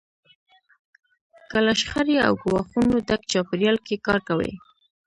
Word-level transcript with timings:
که 1.49 1.57
له 1.65 1.73
شخړې 1.81 2.17
او 2.27 2.33
ګواښونو 2.43 2.95
ډک 3.07 3.21
چاپېریال 3.31 3.77
کې 3.85 4.03
کار 4.07 4.19
کوئ. 4.27 4.51